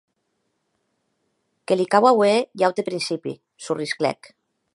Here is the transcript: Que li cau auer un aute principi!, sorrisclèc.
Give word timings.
Que 1.67 1.77
li 1.79 1.87
cau 1.97 2.09
auer 2.13 2.33
un 2.41 2.67
aute 2.71 2.87
principi!, 2.89 3.37
sorrisclèc. 3.69 4.35